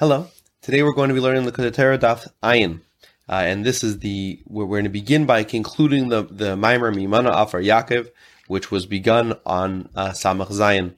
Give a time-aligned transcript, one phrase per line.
[0.00, 0.28] Hello.
[0.62, 2.80] Today we're going to be learning the Kodetera Daf Ayin.
[3.28, 6.90] Uh, and this is the, we're, we're going to begin by concluding the, the Maimer
[6.90, 8.08] Mimana Afar Yaakov,
[8.48, 10.94] which was begun on uh, Samach Zayin.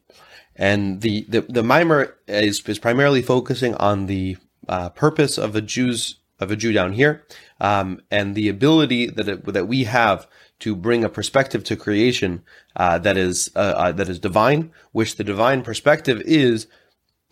[0.55, 4.37] And the, the, the is, is primarily focusing on the
[4.69, 7.27] uh, purpose of a Jew's, of a Jew down here,
[7.61, 10.29] um, and the ability that it, that we have
[10.61, 12.45] to bring a perspective to creation
[12.77, 16.69] uh, that is uh, uh, that is divine, which the divine perspective is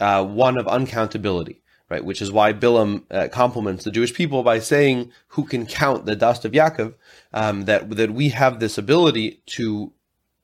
[0.01, 2.05] uh, one of uncountability right?
[2.05, 6.17] Which is why Bilam uh, compliments the Jewish people by saying, "Who can count the
[6.17, 6.95] dust of Yaakov?"
[7.35, 9.93] Um, that that we have this ability to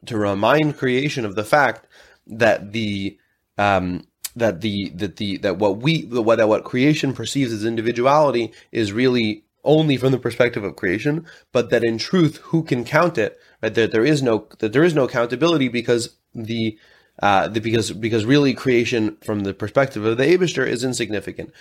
[0.06, 1.86] to remind creation of the fact
[2.26, 3.18] that the
[3.56, 8.52] um, that the that the that what we what that what creation perceives as individuality
[8.72, 13.18] is really only from the perspective of creation, but that in truth, who can count
[13.18, 13.38] it?
[13.62, 13.74] Right?
[13.74, 16.78] That there is no that there is no accountability because the
[17.22, 21.52] uh, because because really creation from the perspective of the Abishter is insignificant,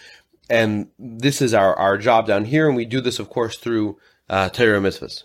[0.50, 3.98] and this is our our job down here, and we do this, of course, through
[4.30, 5.24] uh, Torah mitzvahs.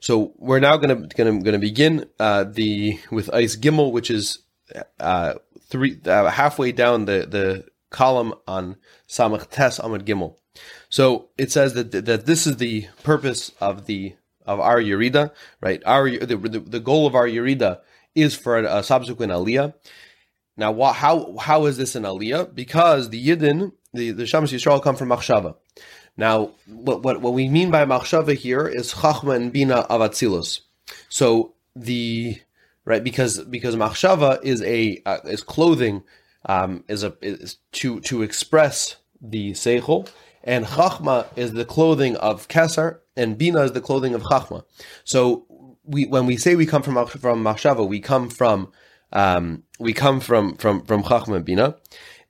[0.00, 4.40] So we're now going to going to begin uh, the with ice gimel, which is
[4.98, 5.34] uh,
[5.68, 8.76] three uh, halfway down the the column on
[9.08, 10.36] Samach Tes Amud Gimel.
[10.88, 14.14] So it says that that this is the purpose of the
[14.46, 15.82] of our Yerida, right?
[15.84, 17.80] Our the, the, the goal of our Yerida
[18.14, 19.74] is for a, subsequent aliyah.
[20.56, 22.54] Now, wh- how how is this an aliyah?
[22.54, 25.56] Because the Yidden, the the Shams Yisrael, come from Machshava.
[26.16, 30.60] Now, what, what what we mean by Machshava here is Chachma and Bina of Atzilus.
[31.08, 32.40] So the
[32.84, 36.02] right because because Machshava is a uh, is clothing
[36.46, 40.08] um, is a is to to express the Seichel,
[40.42, 44.64] and Chachma is the clothing of Kesar, and Bina is the clothing of Chachma.
[45.04, 45.46] So
[45.88, 48.70] we when we say we come from from machshava, we come from
[49.12, 51.76] um, we come from from from chachma bina,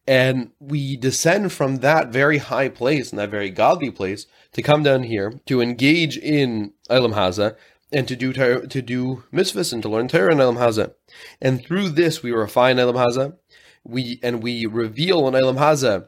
[0.06, 4.82] and we descend from that very high place and that very godly place to come
[4.82, 7.56] down here to engage in Elam Haza
[7.90, 10.94] and to do to do mitzvahs and to learn Torah in Elam Haza,
[11.40, 13.36] and through this we refine Elam Haza,
[13.84, 16.06] we and we reveal in Elam Haza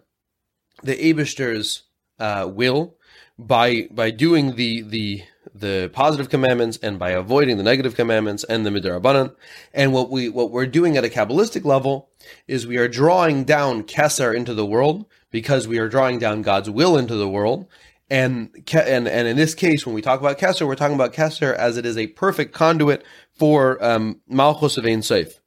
[0.83, 1.83] the Abishter's
[2.21, 2.97] uh, will
[3.37, 5.25] by by doing the the
[5.55, 9.35] the positive commandments and by avoiding the negative commandments and the midirabanan.
[9.73, 12.09] And what we what we're doing at a kabbalistic level
[12.47, 16.71] is we are drawing down Kesser into the world because we are drawing down God's
[16.71, 17.67] will into the world.
[18.09, 21.55] And and and in this case, when we talk about Kesser, we're talking about Kesser
[21.55, 25.41] as it is a perfect conduit for um, Malchus of Ein Seif.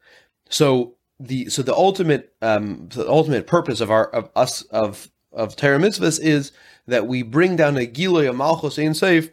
[0.49, 5.55] So the so the ultimate um, the ultimate purpose of our of us of of
[5.55, 6.51] Torah is
[6.87, 9.31] that we bring down a Giloy of Malchus Ein Seif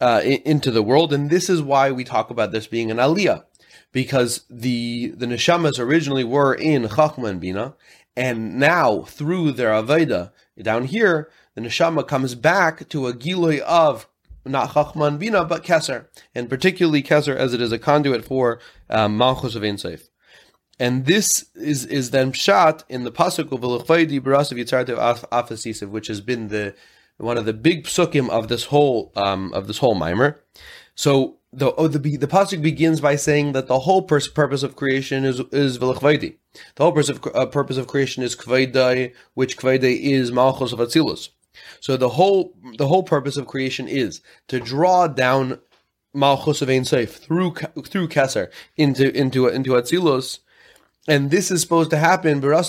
[0.00, 3.44] uh, into the world, and this is why we talk about this being an aliyah,
[3.92, 7.74] because the the neshamas originally were in chachma and bina,
[8.16, 14.08] and now through their aveda down here, the neshama comes back to a giloy of
[14.44, 18.58] not chachma and bina but keser, and particularly keser as it is a conduit for
[18.88, 19.78] um, malchus of Ein
[20.78, 26.06] And this is is then shot in the pasuk of V'lechvaydi barasav yitzartev afasisiv, which
[26.06, 26.74] has been the
[27.20, 30.42] one of the big psukim of this whole um, of this whole mimer.
[30.94, 34.76] So the oh, the the pasuk begins by saying that the whole pers- purpose of
[34.76, 36.36] creation is is velachvaydi.
[36.76, 40.78] The whole purpose of, uh, purpose of creation is kvaydai, which kvaydai is malchus of
[40.78, 41.30] atzilus.
[41.80, 45.58] So the whole the whole purpose of creation is to draw down
[46.14, 47.54] malchus of ein through
[47.84, 50.38] through keser into into into atzilus,
[51.08, 52.40] and this is supposed to happen.
[52.40, 52.62] Now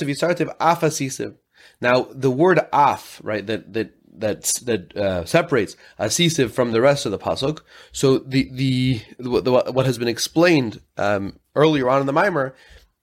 [2.11, 7.11] the word af, right, that that that that uh, separates Asisiv from the rest of
[7.11, 7.61] the pasuk.
[7.91, 12.55] So the the, the what has been explained um, earlier on in the mimer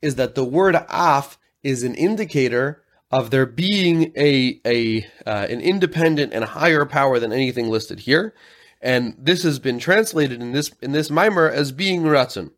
[0.03, 5.61] is that the word af is an indicator of there being a a uh, an
[5.61, 8.35] independent and higher power than anything listed here,
[8.81, 12.53] and this has been translated in this in this mimer as being ratzon.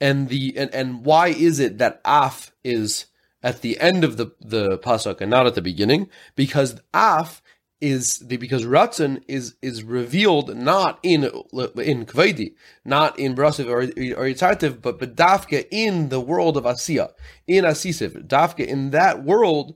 [0.00, 3.06] And the and, and why is it that af is
[3.42, 6.08] at the end of the the pasuk and not at the beginning?
[6.34, 7.41] Because af
[7.82, 13.82] is the, because Ratzon is is revealed not in in Kvedi, not in Brasiv or,
[14.16, 17.10] or but but Dafka in the world of Asiya,
[17.48, 19.74] in Asisiv, Dafka in that world,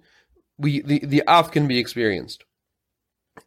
[0.56, 2.44] we the, the Av can be experienced,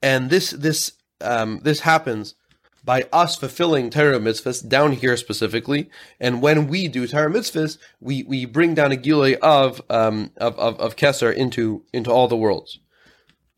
[0.03, 0.91] and this this
[1.21, 2.35] um, this happens
[2.83, 5.89] by us fulfilling Torah mitzvahs down here specifically,
[6.19, 10.59] and when we do Torah mitzvahs, we we bring down a gilei of um of
[10.59, 12.79] of, of Kesser into into all the worlds.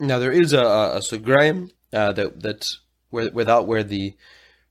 [0.02, 4.16] Now there is a, a, sugraim uh, that that's where, without where the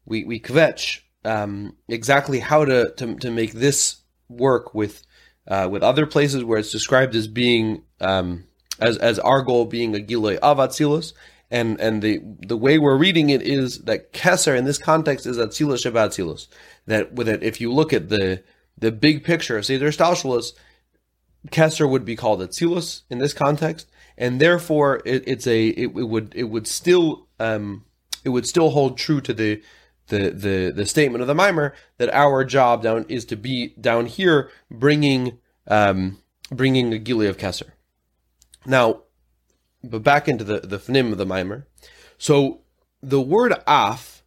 [0.05, 3.99] we we kvetch um, exactly how to, to to make this
[4.29, 5.03] work with
[5.47, 8.45] uh, with other places where it's described as being um,
[8.81, 10.59] as as our goal being a giloi of
[11.51, 15.37] and and the the way we're reading it is that Keser in this context is
[15.37, 16.47] Atzilus Atzilus.
[16.87, 18.43] That with it, if you look at the
[18.79, 20.53] the big picture, say there's Stalshalas,
[21.49, 26.09] Keser would be called Atzilus in this context, and therefore it, it's a it, it,
[26.09, 27.85] would it would still um
[28.23, 29.61] it would still hold true to the
[30.09, 34.07] the the the statement of the mimer that our job down is to be down
[34.07, 36.19] here bringing um
[36.53, 37.71] bringing a gili of Keser.
[38.67, 39.03] Now,
[39.83, 41.67] but back into the the fnim of the mimer.
[42.19, 42.61] So
[43.03, 44.23] the word af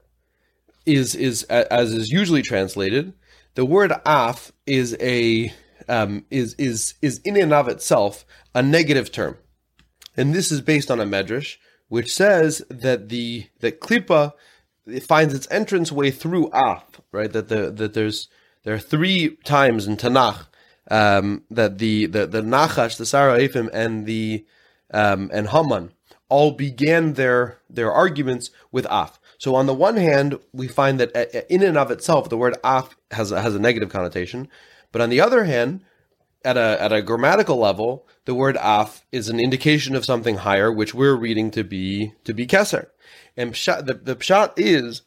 [0.85, 3.13] is is as is usually translated.
[3.53, 5.53] The word af is a
[5.87, 8.25] um, is is is in and of itself
[8.55, 9.37] a negative term,
[10.15, 11.57] and this is based on a medrash
[11.89, 14.33] which says that the that klipa
[14.85, 17.31] it finds its entrance way through af, right?
[17.31, 18.27] That the that there's
[18.63, 20.47] there are three times in Tanakh
[20.89, 23.39] um, that the the the Nachash, the Sarah
[23.73, 24.45] and the
[24.93, 25.91] um, and Haman
[26.29, 29.19] all began their their arguments with af.
[29.37, 32.57] So on the one hand, we find that uh, in and of itself, the word
[32.63, 34.47] af has a, has a negative connotation,
[34.91, 35.81] but on the other hand,
[36.43, 40.71] at a at a grammatical level, the word af is an indication of something higher,
[40.71, 42.87] which we're reading to be to be keser.
[43.37, 45.01] And pshat, the the pshat is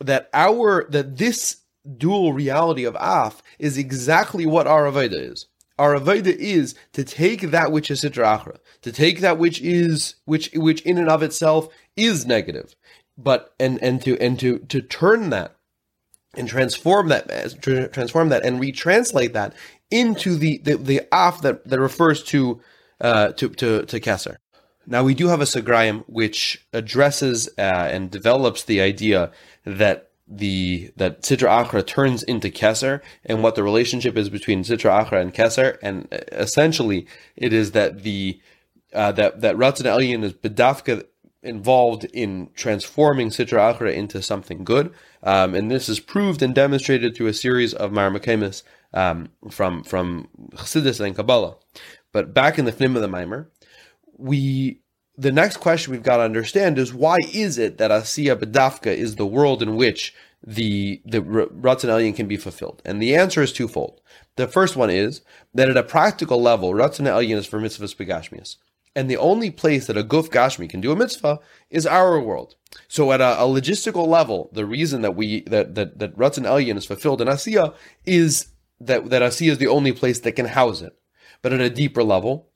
[0.00, 1.58] that our that this
[1.96, 5.46] dual reality of af is exactly what our avodah is.
[5.78, 10.16] Our avodah is to take that which is sitra achra, to take that which is
[10.24, 12.74] which which in and of itself is negative,
[13.16, 15.55] but and and to and to to turn that
[16.36, 17.28] and transform that
[17.92, 19.54] transform that and retranslate that
[19.90, 22.60] into the the, the af that, that refers to
[23.00, 24.36] uh, to to to keser.
[24.86, 27.62] Now we do have a sagrayim which addresses uh,
[27.92, 29.32] and develops the idea
[29.64, 35.04] that the that Sitra Achra turns into Keser and what the relationship is between Sitra
[35.04, 37.06] Achra and Keser, and uh, essentially
[37.36, 38.40] it is that the
[38.92, 41.04] uh, that that Ratzon Elyon is bedafka
[41.46, 47.14] involved in transforming Sitra Achra into something good, um, and this is proved and demonstrated
[47.14, 48.62] through a series of Maramakemis
[48.92, 51.56] um, from from Chassidus and Kabbalah.
[52.12, 53.50] But back in the Fnim of the Mimer,
[54.16, 54.80] we
[55.18, 59.16] the next question we've got to understand is why is it that Asiya Bedafka is
[59.16, 60.14] the world in which
[60.46, 62.82] the the Ratzon Elyon can be fulfilled?
[62.84, 64.00] And the answer is twofold.
[64.36, 65.22] The first one is
[65.54, 68.56] that at a practical level, Ratzon Elyon is for mitzvahs begashmias.
[68.96, 71.38] And the only place that a guf gashmi can do a mitzvah
[71.70, 72.56] is our world.
[72.88, 76.78] So at a, a logistical level, the reason that we that that that Ratzon Elyon
[76.78, 77.74] is fulfilled in Asiya
[78.06, 78.48] is
[78.80, 80.98] that that Asiya is the only place that can house it.
[81.42, 82.48] But at a deeper level,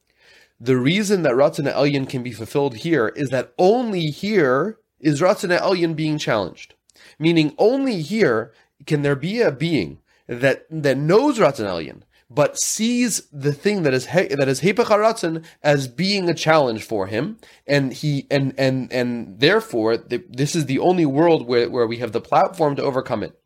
[0.59, 5.57] the reason that Ratzon Elyon can be fulfilled here is that only here is Ratzon
[5.59, 6.75] Elyon being challenged.
[7.19, 8.53] Meaning only here
[8.87, 13.93] can there be a being that, that knows Ratzon Elyon, but sees the thing that
[13.93, 18.93] is he, that is Hepech as being a challenge for him, and he and and
[18.93, 22.83] and therefore the, this is the only world where, where we have the platform to
[22.83, 23.37] overcome it.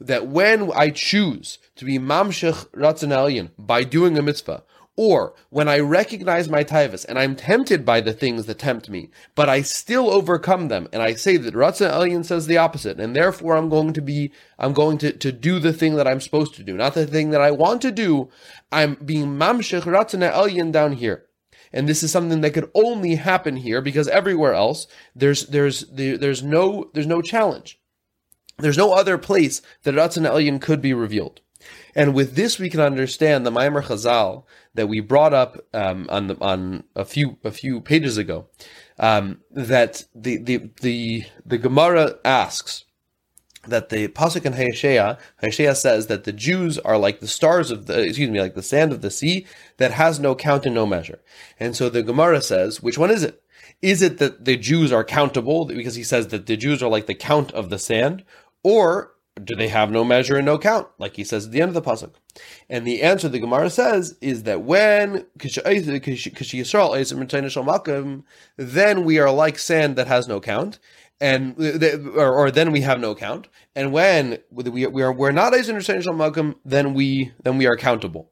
[0.00, 4.64] That when I choose to be Mamshech Ratzon by doing a mitzvah,
[4.96, 9.10] or when I recognize my taivas and I'm tempted by the things that tempt me,
[9.34, 13.14] but I still overcome them, and I say that Ratzon Elyon says the opposite, and
[13.14, 16.54] therefore I'm going to be, I'm going to, to do the thing that I'm supposed
[16.56, 18.30] to do, not the thing that I want to do.
[18.70, 21.26] I'm being mamshech Ratzon Elyon down here.
[21.72, 26.40] And this is something that could only happen here because everywhere else there's there's there's
[26.40, 27.80] no there's no challenge.
[28.58, 31.40] There's no other place that Ratzon Elyon could be revealed.
[31.94, 36.26] And with this, we can understand the Maimer Chazal that we brought up um, on
[36.26, 38.46] the, on a few a few pages ago.
[38.98, 42.84] Um, that the the the the Gemara asks
[43.66, 47.86] that the pasuk in Hayashea, Hayashea says that the Jews are like the stars of
[47.86, 49.46] the excuse me, like the sand of the sea
[49.78, 51.20] that has no count and no measure.
[51.58, 53.42] And so the Gemara says, which one is it?
[53.82, 57.06] Is it that the Jews are countable because he says that the Jews are like
[57.06, 58.24] the count of the sand,
[58.62, 61.68] or do they have no measure and no count, like he says at the end
[61.68, 62.12] of the pasuk?
[62.68, 65.26] And the answer the Gemara says is that when
[68.56, 70.78] then we are like sand that has no count,
[71.20, 71.54] and
[72.16, 73.48] or, or then we have no count.
[73.76, 75.54] And when we, we are we're not
[76.64, 78.30] then we then we are countable.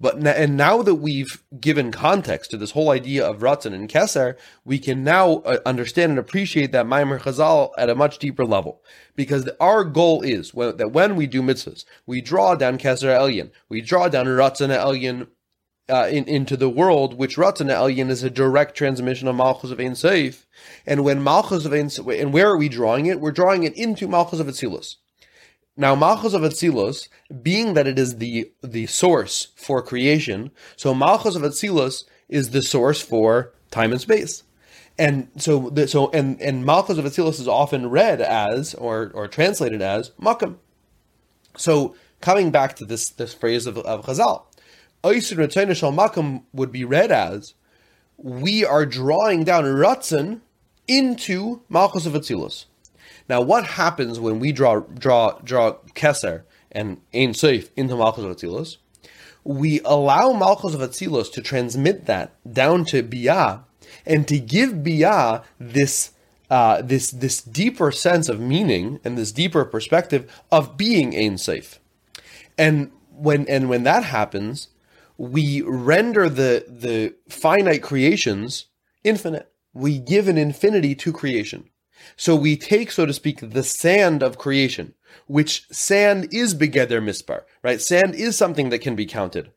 [0.00, 4.36] But and now that we've given context to this whole idea of Ratzon and Keser,
[4.64, 8.82] we can now uh, understand and appreciate that Maimer Chazal at a much deeper level.
[9.14, 13.50] Because our goal is when, that when we do mitzvahs, we draw down Keser Elyon,
[13.68, 15.28] we draw down Ratzon Elyon
[15.88, 19.80] uh, in, into the world, which Ratzon Elyon is a direct transmission of Malchus of
[19.80, 20.46] Ein Seif.
[20.86, 23.20] And when Malchus of Ein and where are we drawing it?
[23.20, 24.96] We're drawing it into Malchus of Atzilus.
[25.76, 27.08] Now, Malchus of Atzilus,
[27.42, 32.62] being that it is the, the source for creation, so Malchus of Atzilus is the
[32.62, 34.42] source for time and space.
[34.98, 39.26] And so, the, so and and Malchus of Atzilus is often read as or or
[39.26, 40.56] translated as Makam.
[41.56, 44.44] So coming back to this this phrase of, of Chazal,
[45.02, 47.54] Makam would be read as
[48.18, 50.40] we are drawing down Ratzin
[50.86, 52.66] into Malchus of Atzilus.
[53.32, 58.36] Now, what happens when we draw draw draw Keser and Ein Seif into Malchus of
[58.36, 58.76] Atzilus?
[59.42, 63.64] We allow Malchus of Atzilus to transmit that down to Biyah
[64.04, 66.10] and to give Biyah this
[66.50, 71.78] uh, this this deeper sense of meaning and this deeper perspective of being Ein Seif.
[72.58, 74.68] And when and when that happens,
[75.16, 78.66] we render the the finite creations
[79.02, 79.50] infinite.
[79.72, 81.70] We give an infinity to creation.
[82.16, 84.94] So we take, so to speak, the sand of creation,
[85.26, 87.80] which sand is begeder mispar, right?
[87.80, 89.50] Sand is something that can be counted.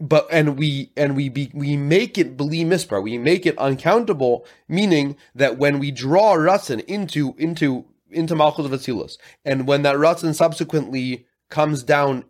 [0.00, 4.46] But and we and we be, we make it beli mispar, we make it uncountable,
[4.66, 9.96] meaning that when we draw ratzin into into into malchus of Atzilus, and when that
[9.96, 12.24] ratzin subsequently comes down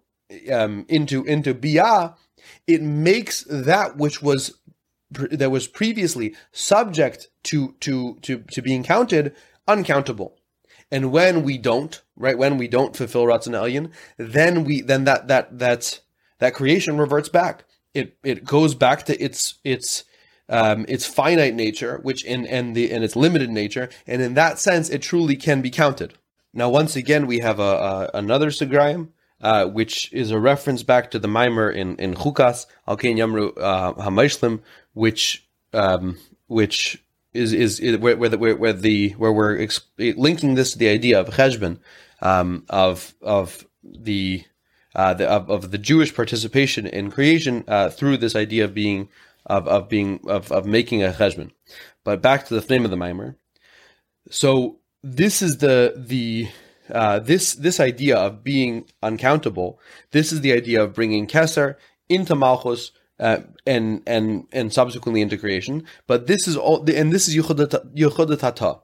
[0.53, 2.17] um, into into biyah,
[2.67, 4.59] it makes that which was
[5.11, 9.35] that was previously subject to to to to being counted
[9.67, 10.37] uncountable.
[10.90, 15.29] And when we don't, right, when we don't fulfill Ratzon Elyon, then we then that
[15.29, 16.00] that that
[16.38, 17.64] that creation reverts back.
[17.95, 20.05] It it goes back to its its
[20.49, 24.59] um, its finite nature, which in and the and its limited nature, and in that
[24.59, 26.14] sense, it truly can be counted.
[26.52, 31.12] Now, once again, we have a, a another Sigrayim, uh, which is a reference back
[31.12, 34.61] to the mimer in in Chukas Al Yamru uh, Hamaishlim,
[34.93, 39.66] which um, which is is, is where, where, the, where, where the where we're
[39.99, 41.78] linking this to the idea of cheshbon
[42.20, 44.44] um, of of the,
[44.94, 49.08] uh, the of, of, the Jewish participation in creation uh, through this idea of being
[49.46, 51.50] of, of being of, of making a cheshbon.
[52.04, 53.37] But back to the name of the mimer.
[54.30, 56.49] So this is the the
[56.92, 59.78] uh, this this idea of being uncountable.
[60.10, 61.76] This is the idea of bringing Keser
[62.08, 65.85] into Malchus uh, and and and subsequently into creation.
[66.07, 68.81] But this is all, and this is yuchodatata,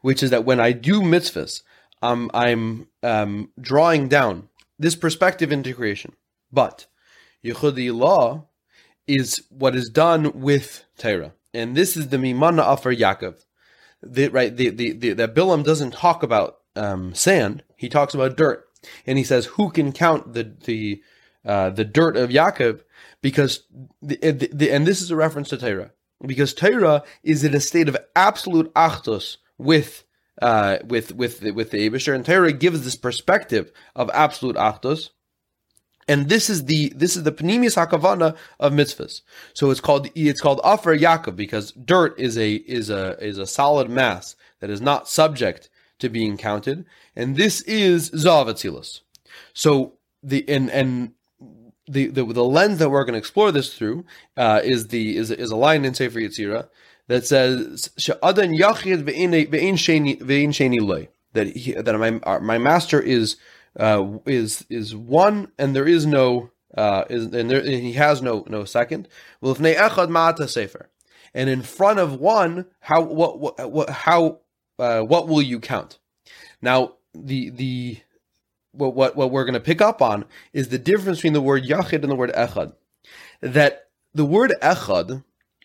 [0.00, 1.62] which is that when I do mitzvahs,
[2.00, 6.14] um, I'm um, drawing down this perspective into creation.
[6.52, 6.86] But
[7.44, 8.46] yichudi law
[9.06, 13.44] is what is done with Torah, and this is the mimana offer Yaakov.
[14.02, 18.36] The, right, the, the, the, that Bilam doesn't talk about um, sand; he talks about
[18.36, 18.66] dirt,
[19.04, 21.02] and he says, "Who can count the the
[21.44, 22.82] uh, the dirt of Yaakov?"
[23.22, 23.64] Because
[24.00, 24.16] the,
[24.52, 25.92] the, and this is a reference to Torah
[26.26, 30.04] because Torah is in a state of absolute achtos with
[30.42, 35.10] uh, with with with the Abishter, and Torah gives this perspective of absolute achtos.
[36.08, 39.22] And this is the this is the panemius hakavana of mitzvahs.
[39.54, 43.46] So it's called it's called afer Yaakov because dirt is a is a is a
[43.46, 49.00] solid mass that is not subject to being counted, and this is zav
[49.52, 51.12] So the and and
[51.90, 54.04] the, the, the lens that we're going to explore this through
[54.36, 56.68] uh, is the is, is a line in Sefer Yetzirah
[57.08, 57.90] that says
[61.32, 63.36] that he, that my uh, my master is
[63.78, 68.22] uh, is is one and there is no uh, is and, there, and he has
[68.22, 69.08] no no second.
[69.40, 70.88] Well, if echad ma'ata sefer,
[71.34, 74.40] and in front of one, how what what, what how
[74.78, 75.98] uh, what will you count?
[76.62, 77.98] Now the the
[78.72, 81.64] what what, what we're going to pick up on is the difference between the word
[81.64, 82.72] yachid and the word echad.
[83.40, 85.24] That the word echad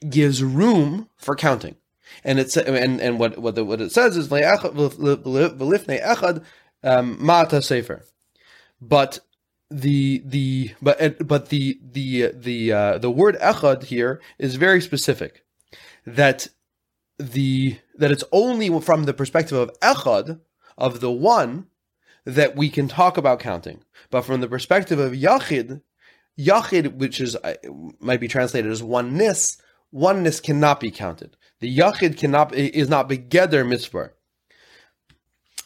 [0.10, 1.76] gives room for counting,
[2.24, 6.44] and it's and and what what, the, what it says is v'lifnei echad
[6.84, 8.04] um, ma'ata sefer,
[8.82, 9.20] but
[9.70, 15.44] the the but but the the the uh, the word echad here is very specific.
[16.06, 16.48] That
[17.18, 20.40] the that it's only from the perspective of echad
[20.78, 21.68] of the one
[22.26, 23.84] that we can talk about counting.
[24.10, 25.82] But from the perspective of Yachid,
[26.38, 27.56] Yachid, which is uh,
[28.00, 29.58] might be translated as oneness,
[29.92, 31.38] oneness cannot be counted.
[31.60, 34.12] The Yachid cannot is not begeder mitzvah.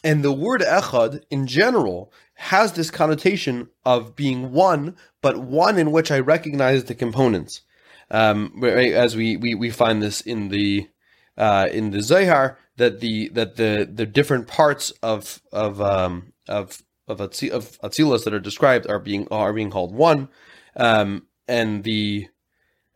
[0.02, 5.90] And the word echad in general has this connotation of being one, but one in
[5.90, 7.60] which I recognize the components.
[8.10, 10.88] Um, as we, we, we find this in the
[11.36, 16.82] uh, in the Zohar that the that the the different parts of of um, of
[17.08, 20.28] of, of Atzilus that are described are being are being called one,
[20.76, 22.28] um, and the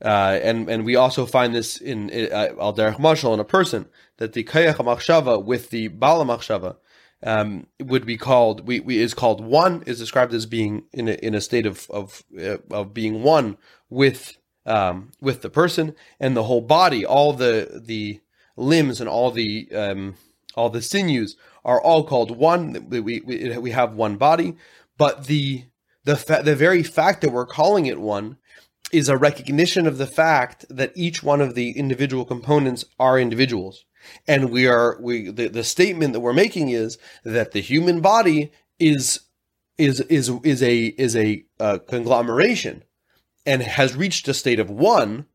[0.04, 3.86] uh, and and we also find this in uh, al derech mashal in a person
[4.18, 6.76] that the kayach machshava with the bala machshava
[7.22, 11.14] um, would be called we, we is called one is described as being in a,
[11.14, 13.56] in a state of of uh, of being one
[13.88, 18.20] with um, with the person, and the whole body, all the the
[18.56, 20.14] limbs and all the um,
[20.56, 22.86] all the sinews are all called one.
[22.88, 24.56] We, we, we have one body,
[24.96, 25.64] but the
[26.04, 28.36] the fa- the very fact that we're calling it one
[28.92, 33.84] is a recognition of the fact that each one of the individual components are individuals.
[34.28, 38.52] And we are we the, the statement that we're making is that the human body
[38.78, 39.20] is
[39.78, 42.84] is is is a is a uh, conglomeration
[43.46, 45.26] and has reached a state of one,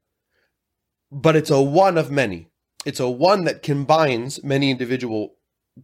[1.12, 2.48] but it's a one of many.
[2.86, 5.36] It's a one that combines many individual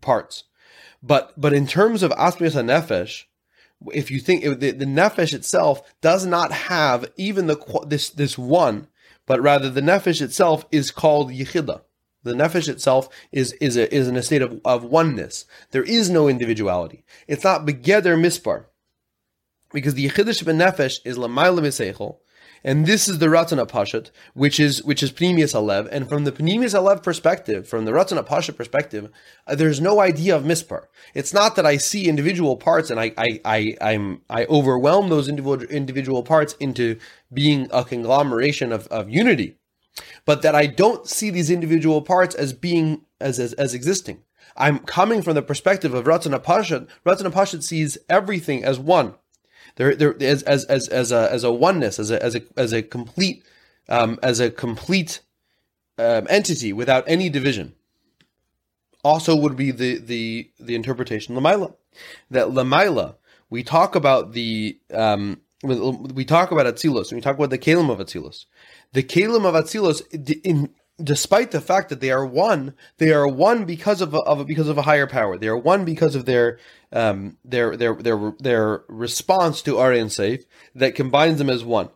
[0.02, 0.46] parts.
[1.04, 3.26] But but in terms of asmias nefesh,
[3.94, 8.88] if you think the, the nefesh itself does not have even the this this one,
[9.26, 11.82] but rather the nefesh itself is called yichida.
[12.24, 15.46] The nefesh itself is is a, is in a state of, of oneness.
[15.72, 17.04] There is no individuality.
[17.28, 18.66] It's not begeder mispar,
[19.72, 22.18] because the yichidish nefesh is lamayla miseichel,
[22.66, 25.88] and this is the Ratzon Pashat, which is which is Pnimius Alev.
[25.92, 29.12] And from the Pnimius Alev perspective, from the Ratzon Pashat perspective,
[29.46, 30.86] uh, there's no idea of mispar.
[31.14, 35.30] It's not that I see individual parts and I I, I I'm I overwhelm those
[35.30, 36.98] individual individual parts into
[37.32, 39.58] being a conglomeration of, of unity,
[40.26, 44.24] but that I don't see these individual parts as being as as, as existing.
[44.58, 46.88] I'm coming from the perspective of Ratzon Pashat.
[47.06, 49.14] Ratzon Pashat sees everything as one.
[49.76, 52.74] There, there as as as as a as a oneness, as a as a as
[52.74, 53.44] a complete
[53.90, 55.22] um, as a complete
[55.98, 57.74] um, entity without any division.
[59.04, 61.76] Also, would be the the the interpretation lamaila
[62.32, 63.16] that lamaila
[63.50, 68.00] we talk about the um, we talk about Atzilus, we talk about the Kalim of
[68.00, 68.46] Atzilus.
[68.94, 70.02] The Kalim of Atzilus,
[70.44, 70.70] in
[71.02, 74.46] despite the fact that they are one, they are one because of a, of a,
[74.46, 75.38] because of a higher power.
[75.38, 76.60] They are one because of their
[76.92, 81.90] um, their their their their response to Aryan Safe that combines them as one.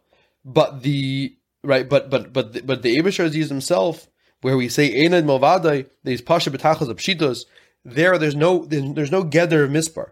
[0.43, 4.07] But the right, but but but the, but the Abishter himself,
[4.41, 7.45] where we say Einad Movadai, these Pasha Betachas of Pshitos,
[7.85, 10.11] there there's no there's, no gather of Mispar.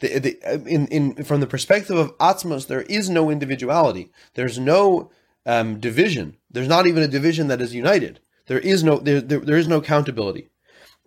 [0.00, 4.10] The, the, in, in from the perspective of Atzmos, there is no individuality.
[4.34, 5.10] There's no
[5.46, 6.36] um, division.
[6.50, 8.20] There's not even a division that is united.
[8.46, 10.48] There is no there, there, there is no accountability.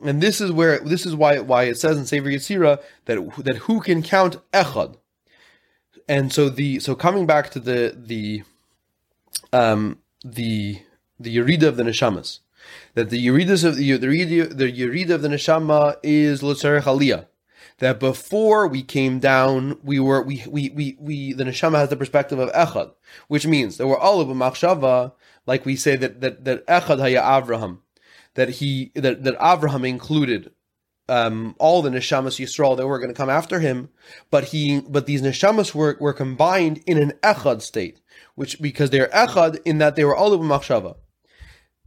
[0.03, 3.57] And this is where this is why why it says in Sefer Yetzira that that
[3.57, 4.95] who can count echad.
[6.07, 8.43] And so the so coming back to the the
[9.51, 10.81] um the
[11.19, 12.39] the Yerida of the Neshamas,
[12.93, 17.27] that the Yeridas of the the Yerida, the Yerida of the Neshama is Lotzerech Aliyah.
[17.79, 21.95] That before we came down, we were we we we, we the Neshama has the
[21.95, 22.91] perspective of Echad,
[23.27, 25.13] which means that we're all of a machshava,
[25.49, 27.79] like we say that that that Echad Haya Avraham,
[28.35, 30.51] that he that that Avraham included
[31.09, 33.89] um, all the neshamas Yisrael that were going to come after him,
[34.29, 37.99] but he but these neshamas were, were combined in an echad state,
[38.35, 40.97] which because they're echad in that they were all of machshava,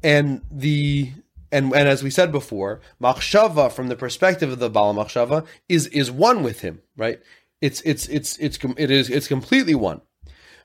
[0.03, 1.12] and the
[1.53, 5.87] and and as we said before, machshava from the perspective of the Baal machshava is
[5.87, 7.20] is one with him, right?
[7.61, 10.01] It's it's it's it's it is it's completely one.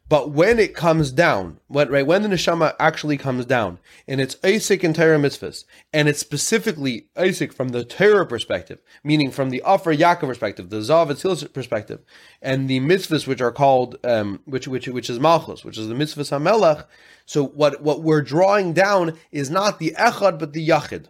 [0.10, 4.38] But when it comes down, when, right, when the neshama actually comes down, and it's
[4.44, 9.62] Isaac and Torah mitzvahs, and it's specifically Isaac from the Torah perspective, meaning from the
[9.66, 12.00] Afar Yaakov perspective, the Zav perspective,
[12.42, 15.94] and the mitzvahs which are called, um, which which which is Malchus, which is the
[15.94, 16.86] mitzvahs Hamelach.
[17.26, 21.08] So what what we're drawing down is not the Echad but the Yachid.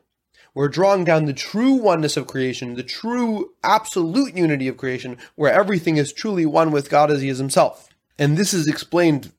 [0.55, 5.53] We're drawing down the true oneness of creation, the true absolute unity of creation, where
[5.53, 7.88] everything is truly one with God as He is Himself
[8.19, 9.32] and this is explained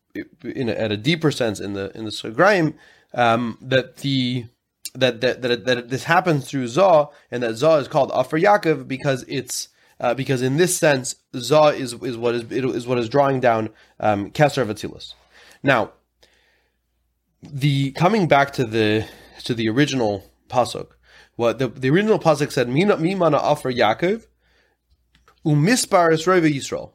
[0.44, 2.74] in a, at a deeper sense in the in the Sograim
[3.14, 4.46] um, that the
[4.94, 8.88] that that, that that this happens through Zah and that Zah is called Afar Yaakov
[8.88, 9.68] because it's
[10.00, 13.70] uh, because in this sense Zah is is what is is what is drawing down
[14.00, 15.14] um, Kesser Vatilus.
[15.62, 15.92] Now,
[17.42, 19.06] the coming back to the
[19.44, 20.88] to the original pasuk,
[21.36, 24.26] what the, the original pasuk said, "Mina mimana Afar Yaakov,
[25.44, 26.92] umispar Yisrael."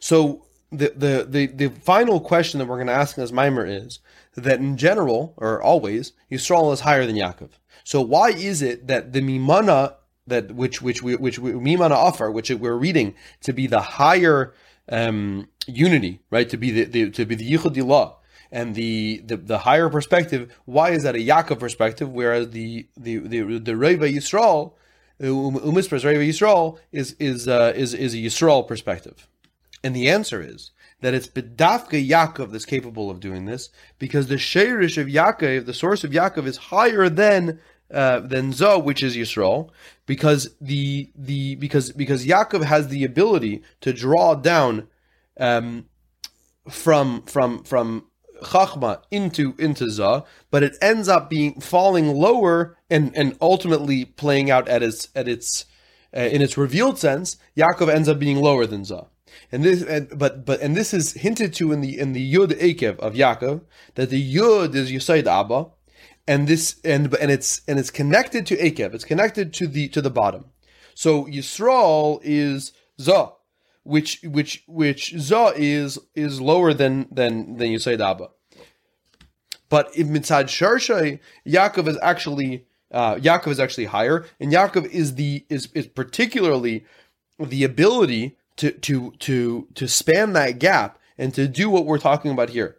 [0.00, 4.00] So the, the, the, the final question that we're going to ask this mimer is
[4.34, 7.50] that in general, or always, Yisrael is higher than Yaakov.
[7.84, 9.94] So why is it that the Mimana
[10.26, 14.52] that which which we which we, Mimana offer, which we're reading to be the higher
[14.90, 16.48] um, unity, right?
[16.50, 18.14] To be the, the to be the Yichud
[18.52, 20.54] and the, the the higher perspective.
[20.64, 24.74] Why is that a Yaakov perspective, whereas the the the, the Reva Yisrael,
[25.20, 29.28] Umispers Reva Yisrael is is uh, is is a Yisrael perspective.
[29.82, 34.34] And the answer is that it's Bedafka Yaakov that's capable of doing this because the
[34.36, 37.60] Sheirish of Yaakov, the source of Yaakov, is higher than
[37.92, 39.70] uh, than Zoh, which is Yisrael,
[40.04, 44.88] because the the because because Yaakov has the ability to draw down
[45.38, 45.86] um,
[46.68, 48.04] from from from
[48.42, 54.50] chachma into into za, but it ends up being falling lower and and ultimately playing
[54.50, 55.64] out at its at its
[56.16, 57.36] uh, in its revealed sense.
[57.56, 59.06] Yaakov ends up being lower than za.
[59.50, 62.52] And this, and, but but and this is hinted to in the in the Yud
[62.60, 63.62] Akev of Yaakov
[63.94, 65.66] that the Yud is Yisaid Abba,
[66.26, 68.94] and this and and it's and it's connected to Akev.
[68.94, 70.46] It's connected to the to the bottom.
[70.94, 73.32] So Yisrael is Za,
[73.84, 78.28] which which which Za is is lower than than than Yisaid Abba.
[79.68, 85.14] But in Mitzad Sharshay, Yaakov is actually uh, Yaakov is actually higher, and Yaakov is
[85.16, 86.84] the is is particularly
[87.38, 92.30] the ability to to to to span that gap and to do what we're talking
[92.30, 92.76] about here.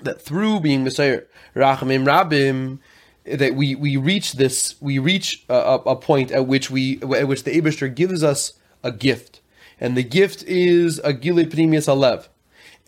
[0.00, 1.22] That through being Messiah
[1.54, 2.78] Rachamim Rabim,
[3.24, 7.44] that we we reach this we reach a, a point at which we at which
[7.44, 9.40] the Abishter gives us a gift,
[9.78, 12.28] and the gift is a Gile Pnimius Alev,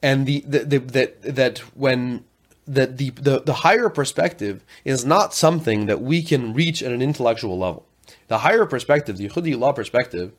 [0.03, 2.25] and the, the, the that that when
[2.67, 7.03] that the, the the higher perspective is not something that we can reach at an
[7.03, 7.87] intellectual level.
[8.29, 10.33] The higher perspective, the Yehudi law perspective,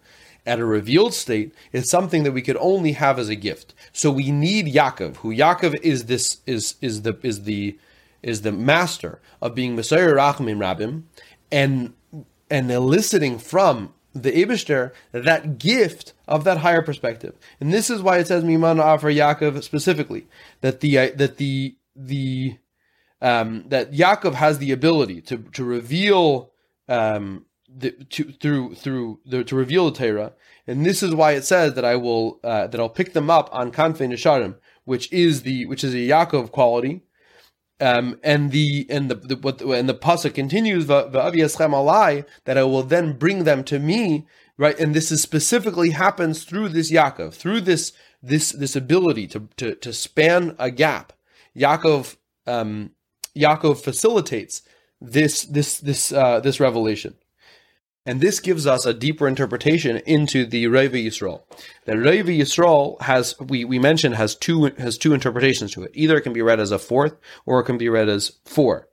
[0.46, 3.74] at a revealed state is something that we could only have as a gift.
[3.92, 7.78] So we need Yaakov, who Yaakov is this is is the is the
[8.22, 11.04] is the master of being Messiah Rachmim Rabim,
[11.52, 11.94] and
[12.50, 17.36] and eliciting from the Ibishter that gift of that higher perspective.
[17.60, 20.28] And this is why it says Miman Afar Yaakov specifically
[20.62, 22.58] that the that the the
[23.22, 26.52] um, that Yaakov has the ability to to reveal
[26.88, 30.34] um, the, to, through through the, to reveal the Torah,
[30.68, 33.50] and this is why it says that I will uh, that I'll pick them up
[33.52, 37.02] on Kanfei Nesharim, which is the which is a Yaakov quality,
[37.80, 42.84] um, and the and the, the what and the pasuk continues alai that I will
[42.84, 44.26] then bring them to me,
[44.58, 44.80] right?
[44.80, 49.76] And this is specifically happens through this Yaakov, through this this this ability to to
[49.76, 51.14] to span a gap.
[51.58, 52.16] Yaakov
[52.48, 52.92] um,
[53.36, 54.62] Yaakov facilitates
[55.02, 57.16] this this this uh, this revelation.
[58.06, 61.42] And this gives us a deeper interpretation into the Reva Yisrael.
[61.86, 65.92] The Reva Yisrael has, we, we mentioned, has two, has two interpretations to it.
[65.96, 67.16] Either it can be read as a fourth
[67.48, 68.88] or it can be read as four.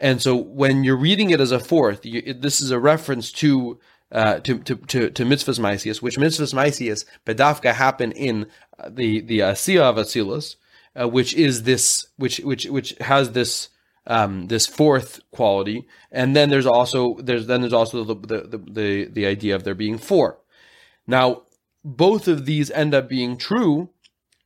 [0.00, 3.30] And so when you're reading it as a fourth, you, it, this is a reference
[3.32, 3.78] to,
[4.10, 8.46] uh, to, to, to, to mitzvahs maisius, which mitzvahs maisius, bedafka happen in
[8.88, 10.56] the, the Asiya of Atzilus,
[11.00, 13.68] uh, which is this, which, which, which has this,
[14.06, 19.04] um, this fourth quality, and then there's also there's then there's also the the the,
[19.06, 20.38] the idea of there being four.
[21.06, 21.42] Now,
[21.84, 23.90] both of these end up being true,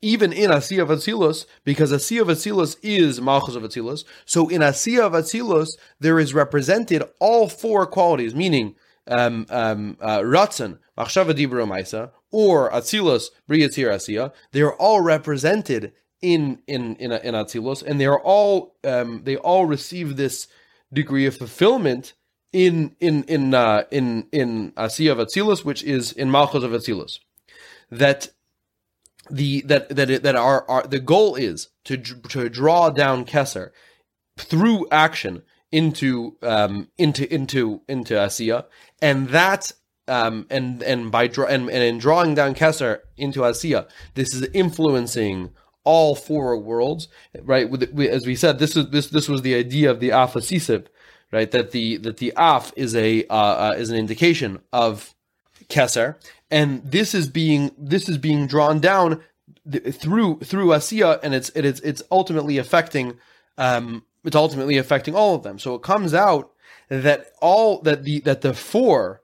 [0.03, 4.05] even in Asiya of Atzilus, because Asiya of Atzilus is Malchus of Atzilus.
[4.25, 8.75] So in Asiya of Atzilus, there is represented all four qualities, meaning
[9.07, 14.33] um, um, uh, Ratzon, Machshava Dibra or Atzilus, Briyatzir Asiya.
[14.53, 19.37] They are all represented in in in in Atzilus, and they are all um, they
[19.37, 20.49] all receive this
[20.93, 22.15] degree of fulfillment
[22.53, 27.19] in in in uh, in in Asiya of Atzilus, which is in Malchus of Atzilus.
[27.91, 28.29] That
[29.31, 33.71] the that that that our, our the goal is to to draw down Kesser
[34.37, 38.67] through action into um into into into Asiya,
[39.01, 39.73] and that
[40.09, 44.43] um, and and by draw and, and in drawing down Kesser into Asiya, this is
[44.53, 45.51] influencing
[45.85, 47.09] all four worlds,
[47.43, 47.69] right?
[47.99, 50.87] As we said, this is this this was the idea of the afasisiv,
[51.33, 51.51] right?
[51.51, 55.15] That the that the af is a uh, uh, is an indication of
[55.69, 56.17] keser,
[56.51, 59.23] and this is being this is being drawn down
[59.93, 63.19] through through asiya, and it's it is it's ultimately affecting
[63.59, 65.59] um, it's ultimately affecting all of them.
[65.59, 66.53] So it comes out
[66.89, 69.23] that all that the that the four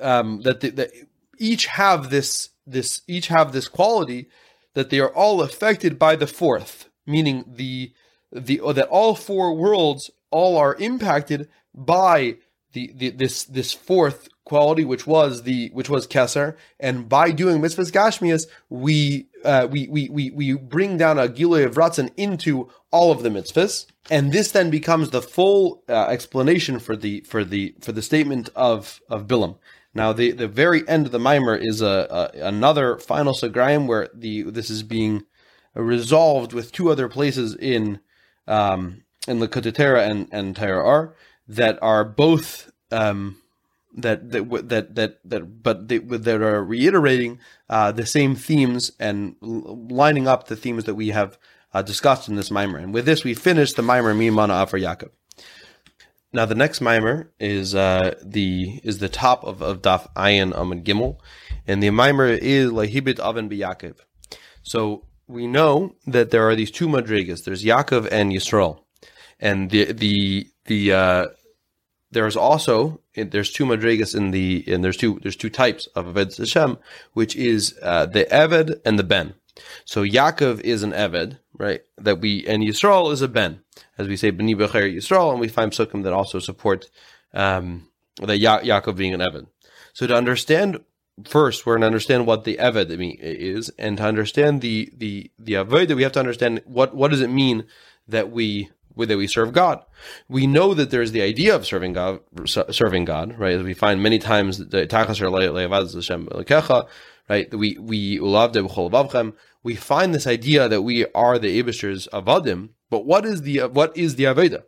[0.00, 0.90] um, that the, that
[1.38, 4.28] each have this this each have this quality
[4.76, 7.92] that they are all affected by the fourth, meaning the
[8.30, 12.36] the that all four worlds all are impacted by
[12.72, 17.62] the, the this this fourth quality, which was the which was Kesser, and by doing
[17.62, 22.68] mitzvahs gashmias, we uh, we, we we we bring down a gilui of ratzon into
[22.90, 27.44] all of the mitzvahs, and this then becomes the full uh, explanation for the for
[27.44, 29.56] the for the statement of of Bilam.
[29.96, 34.10] Now, the, the very end of the mimer is a, a another final sagrayim where
[34.12, 35.24] the this is being
[35.74, 38.00] resolved with two other places in
[38.46, 41.14] um, in the Kotetera and and Tyra
[41.48, 43.38] that are both um,
[43.96, 47.38] that that that that that but they, that are reiterating
[47.70, 51.38] uh, the same themes and lining up the themes that we have
[51.72, 52.76] uh, discussed in this mimer.
[52.76, 55.15] And with this, we finish the mimer Mimana Afar Yaakov.
[56.32, 60.84] Now the next mimer is uh, the is the top of, of Daf Ayin Amid
[60.84, 61.18] Gimel,
[61.66, 63.96] and the mimer is Lahibit Aven B'Yaakov.
[64.62, 67.44] So we know that there are these two madrigas.
[67.44, 68.80] There's Yaakov and Yisrael,
[69.40, 71.26] and the the the uh,
[72.10, 76.36] there's also there's two madrigas in the and there's two there's two types of Aved
[76.36, 76.78] Hashem,
[77.12, 79.34] which is uh, the Eved and the Ben.
[79.84, 81.82] So Yaakov is an Eved, right?
[81.98, 83.60] That we and Yisrael is a Ben,
[83.98, 86.90] as we say B'ni Becher Yisrael, and we find Sukkim that also support
[87.34, 87.88] um,
[88.20, 89.46] the ya- Yaakov being an Eved.
[89.92, 90.80] So to understand
[91.24, 95.54] first, we're going to understand what the Eved is, and to understand the the the
[95.54, 97.64] Avodah, we have to understand what what does it mean
[98.08, 98.70] that we
[99.04, 99.84] that we serve God.
[100.28, 103.62] We know that there's the idea of serving God, serving God, right?
[103.62, 104.86] We find many times the
[107.28, 107.54] right?
[107.54, 108.20] We we
[109.62, 113.62] we find this idea that we are the Abishers of Adim, but what is the
[113.68, 114.62] what is the Aveda?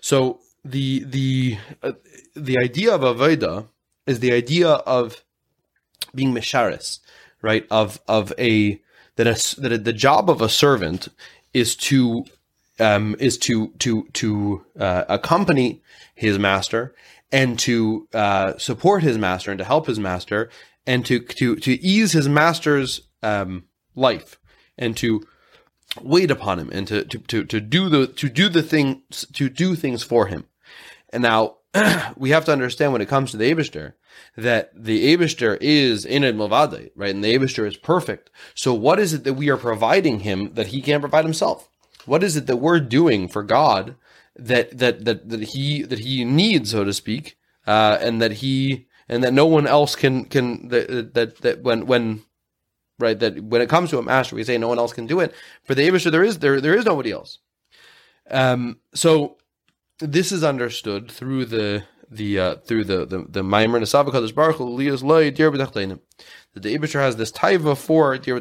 [0.00, 1.92] So the the uh,
[2.34, 3.68] the idea of Aveda
[4.06, 5.22] is the idea of
[6.14, 7.00] being misharis,
[7.42, 7.66] right?
[7.70, 8.80] Of of a
[9.16, 11.08] that a, that a, the job of a servant
[11.52, 12.24] is to
[12.82, 15.82] um, is to to to uh, accompany
[16.14, 16.94] his master
[17.30, 20.50] and to uh, support his master and to help his master
[20.86, 23.64] and to to to ease his master's um,
[23.94, 24.38] life
[24.76, 25.22] and to
[26.00, 29.48] wait upon him and to, to to to do the to do the thing to
[29.48, 30.44] do things for him.
[31.10, 31.58] And now
[32.16, 33.94] we have to understand when it comes to the Abishter
[34.36, 37.14] that the Abishter is in it right?
[37.14, 38.30] And the Abishter is perfect.
[38.54, 41.68] So what is it that we are providing him that he can't provide himself?
[42.06, 43.96] What is it that we're doing for God
[44.36, 47.36] that that that that he that he needs, so to speak,
[47.66, 51.86] uh, and that he and that no one else can can that that, that when
[51.86, 52.22] when
[52.98, 55.20] right that when it comes to a master, we say no one else can do
[55.20, 55.34] it.
[55.64, 57.38] For the Abishter, there is there there is nobody else.
[58.30, 59.36] Um, so
[59.98, 64.64] this is understood through the the uh, through the the the Maimer Nesavakadosh Baruch Hu
[64.78, 68.40] Liyas Loy Dir That the Abishter has this taiva for Dir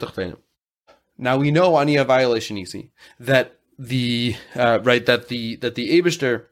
[1.17, 6.45] Now we know Ania violation easy that the uh, right that the that the Abishter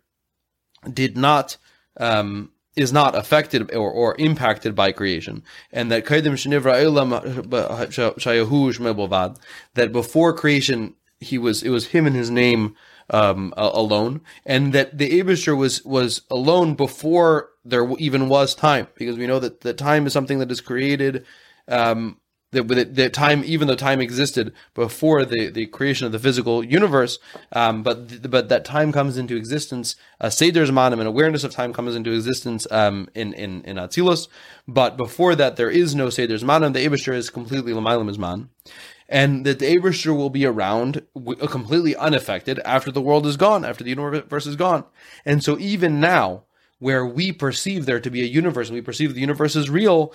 [0.91, 1.57] did not
[1.97, 6.05] um, is not affected or, or impacted by creation, and that
[9.73, 12.75] that before creation he was it was him and his name
[13.09, 19.17] um, alone, and that the Abishter was was alone before there even was time, because
[19.17, 21.25] we know that that time is something that is created
[21.67, 22.17] um,
[22.51, 26.63] that with the time, even though time existed before the, the creation of the physical
[26.63, 27.19] universe,
[27.51, 29.95] um, but but that time comes into existence.
[30.19, 34.27] Uh, Seder's manim, an awareness of time comes into existence um, in in in Atzilus.
[34.67, 36.73] But before that, there is no Seder's manim.
[36.73, 38.49] The Abishter is completely Lamailam man,
[39.07, 43.63] and that the Abishter will be around w- completely unaffected after the world is gone,
[43.63, 44.85] after the universe is gone.
[45.23, 46.45] And so even now,
[46.79, 50.13] where we perceive there to be a universe and we perceive the universe is real,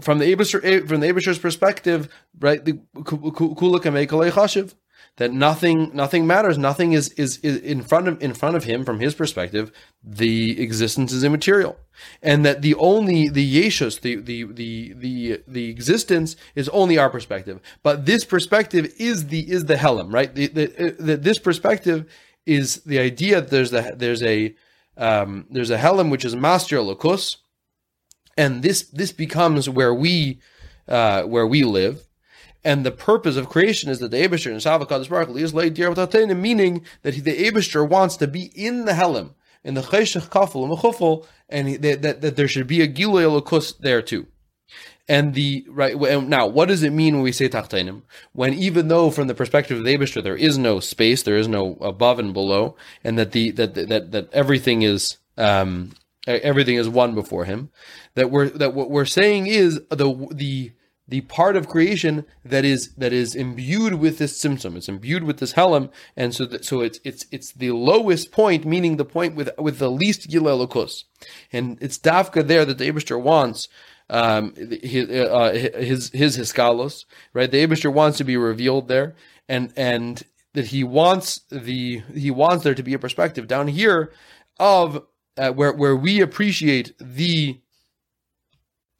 [0.00, 2.64] from the Abishter, eh, from the Abishter's perspective, right?
[2.64, 4.72] The kula
[5.16, 6.56] that nothing nothing matters.
[6.56, 9.70] Nothing is, is is in front of in front of him from his perspective.
[10.02, 11.76] The existence is immaterial,
[12.22, 17.10] and that the only the yeshus the the the the the existence is only our
[17.10, 17.60] perspective.
[17.82, 20.34] But this perspective is the is the helam, right?
[20.34, 22.10] The, the, uh, the this perspective
[22.46, 23.42] is the idea.
[23.42, 24.54] That there's a there's a
[24.96, 27.36] um, there's a helam which is master lokus
[28.36, 30.40] and this this becomes where we
[30.88, 32.06] uh, where we live.
[32.64, 35.92] And the purpose of creation is that the Abishter and Savakadosh Baruch is laid dear
[36.34, 40.78] meaning that the Abishter wants to be in the Helim, in the Cheshach Kafel and
[40.78, 44.28] Mechufel, and that, that, that there should be a Gilui Elokus there too.
[45.08, 48.02] And the right now, what does it mean when we say Tachtainim?
[48.32, 51.48] When even though from the perspective of the Abishter there is no space, there is
[51.48, 55.90] no above and below, and that the that that that everything is um,
[56.26, 57.70] everything is one before him.
[58.14, 60.72] That we're that what we're saying is the the
[61.08, 64.76] the part of creation that is that is imbued with this symptom.
[64.76, 68.64] It's imbued with this helam, and so that, so it's it's it's the lowest point,
[68.64, 71.04] meaning the point with with the least gilelukus,
[71.52, 73.68] and it's dafka there that the Abishter wants.
[74.10, 77.50] Um, his, uh, his his hiskalos, right?
[77.50, 79.14] The Abishter wants to be revealed there,
[79.48, 80.22] and and
[80.54, 84.12] that he wants the he wants there to be a perspective down here
[84.58, 85.04] of
[85.36, 87.60] uh, where where we appreciate the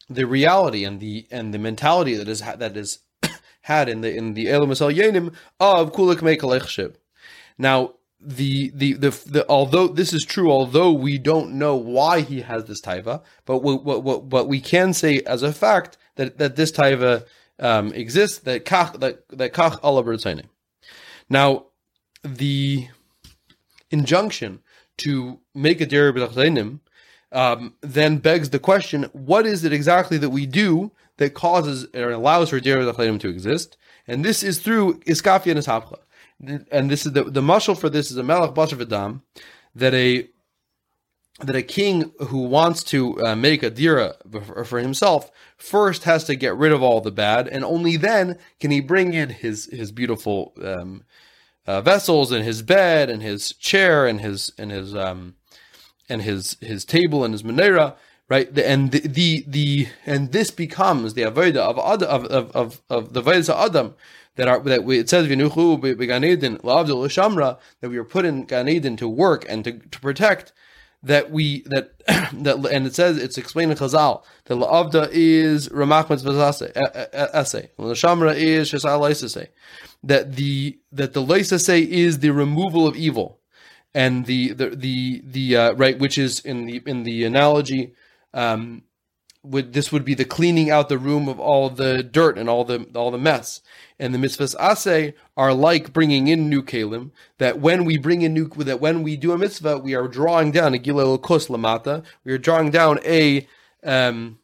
[0.08, 3.00] the reality and the and the mentality that is that is
[3.62, 6.94] had in the in the Elam Yenim of Kulik Mekalechshib.
[7.58, 12.42] Now the, the the the although this is true, although we don't know why he
[12.42, 16.56] has this taiva, but what what what we can say as a fact that that
[16.56, 17.26] this taiva
[17.58, 20.42] um, exists that kach that that kach Allah
[21.28, 21.66] Now
[22.22, 22.88] the
[23.90, 24.60] injunction
[24.98, 26.81] to make a derib
[27.33, 32.11] um, then begs the question: What is it exactly that we do that causes or
[32.11, 33.76] allows for derib to exist?
[34.07, 35.98] and this is through iskafia neshapcha.
[36.70, 39.22] And this is the the muscle for this is a melech basar v'dam,
[39.74, 40.28] that a
[41.40, 46.24] that a king who wants to uh, make a dira for, for, himself first has
[46.24, 49.66] to get rid of all the bad, and only then can he bring in his
[49.66, 51.05] his beautiful um,
[51.66, 55.35] uh, vessels and his bed and his chair and his and his um,
[56.09, 57.94] and his his table and his menorah,
[58.29, 58.57] right?
[58.59, 63.22] And the, the the and this becomes the avodah of of of of, of the
[63.22, 63.94] avodah Adam
[64.37, 68.46] that are that we, it says v'nuchu beganedin la'avdul shamra that we are put in
[68.46, 70.53] ganedin to work and to, to protect
[71.02, 71.92] that we that
[72.32, 76.30] that and it says it's explained in Chazal that la'avda is ramach mitzvah
[77.34, 79.48] essay, and the shamra is shesal
[80.04, 83.38] that the that the say is the removal of evil,
[83.94, 87.94] and the the the the uh, right which is in the in the analogy.
[88.34, 88.82] Um,
[89.44, 92.64] would this would be the cleaning out the room of all the dirt and all
[92.64, 93.60] the all the mess.
[94.02, 97.12] And the mitzvahs asay are like bringing in new kalim.
[97.38, 100.50] That when we bring in new, that when we do a mitzvah, we are drawing
[100.50, 102.02] down a gilel kos lamata.
[102.24, 103.46] We are drawing down a,
[103.84, 104.40] um,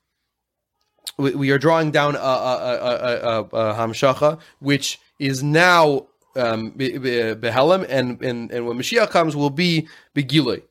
[1.16, 7.85] we, we are drawing down a, a, a, a, hamshacha, which is now um, behelim,
[7.88, 10.62] and, and and when Mashiach comes, will be begilei.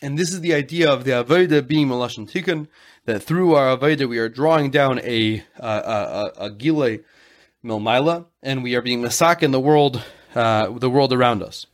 [0.00, 2.68] And this is the idea of the Avodah being Malashon Tikkun,
[3.04, 7.00] that through our Avodah we are drawing down a, a, a, a Gile
[7.68, 10.02] Milmaila, and we are being Masak in the world,
[10.34, 11.66] uh, the world around us.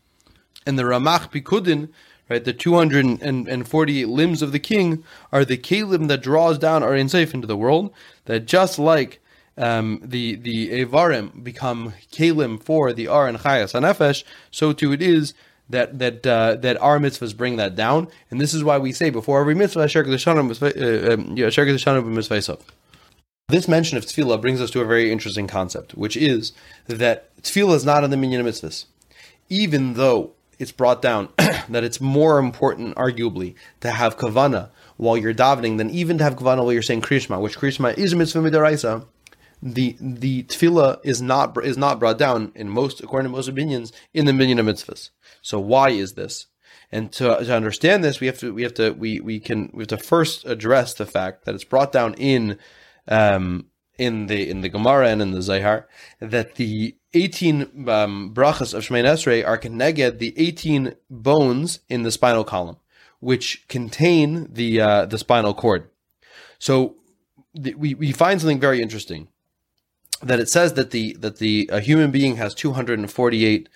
[0.67, 1.91] And the Ramach Pikudin,
[2.29, 7.33] right, the 248 limbs of the king are the Kalim that draws down our Insaif
[7.35, 7.93] into the world,
[8.25, 9.21] that just like
[9.57, 15.01] um, the the Evarim become Kalim for the Ar and Chayas Hanefesh, so too it
[15.01, 15.33] is
[15.71, 19.11] that that uh, that our mitzvahs bring that down, and this is why we say
[19.11, 21.37] before every mitzvah, uh, um,
[23.49, 26.53] This mention of tefillah brings us to a very interesting concept, which is
[26.87, 28.87] that tefillah is not in the minyan mitzvahs,
[29.51, 31.29] even though it's brought down
[31.69, 36.37] that it's more important, arguably, to have kavana while you're davening than even to have
[36.37, 39.07] kavana while you're saying krishma, which krishma is a mitzvah midaraisa
[39.65, 43.93] the the tefillah is not is not brought down in most according to most opinions
[44.13, 45.11] in the minyan mitzvahs.
[45.43, 46.47] So why is this?
[46.93, 49.83] And to, to understand this, we have to we have to we we can we
[49.83, 52.59] have to first address the fact that it's brought down in
[53.09, 53.67] um,
[53.99, 55.89] in the in the Gemara and in the Zohar
[56.21, 62.11] that the 18 um, brachas of Shemoneh Esrei are connected the 18 bones in the
[62.11, 62.77] spinal column,
[63.21, 65.89] which contain the uh, the spinal cord.
[66.59, 66.97] So
[67.55, 69.29] the, we we find something very interesting
[70.23, 73.69] that it says that the that the a human being has 248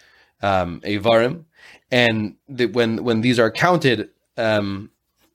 [0.43, 1.45] um, avarim,
[1.91, 4.91] and that when when these are counted, um,